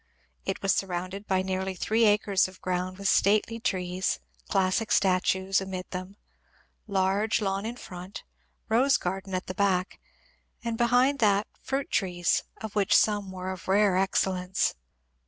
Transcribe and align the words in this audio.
It 0.45 0.63
was 0.63 0.73
surrounded 0.73 1.27
by 1.27 1.43
nearly 1.43 1.75
three 1.75 2.05
acres 2.05 2.47
of 2.47 2.59
ground 2.59 2.97
with 2.97 3.07
stately 3.07 3.59
trees, 3.59 4.19
classic 4.49 4.91
statues 4.91 5.61
amid 5.61 5.91
tliem— 5.91 6.15
large 6.87 7.39
lawn 7.39 7.67
in 7.67 7.75
front, 7.77 8.23
rose 8.67 8.97
garden 8.97 9.35
at 9.35 9.45
the 9.45 9.53
back, 9.53 9.99
and 10.63 10.75
behind 10.75 11.19
that 11.19 11.45
fruit 11.61 11.91
trees, 11.91 12.41
of 12.61 12.75
which 12.75 12.95
some 12.95 13.31
were 13.31 13.51
of 13.51 13.67
rare 13.67 13.95
excellence. 13.95 14.73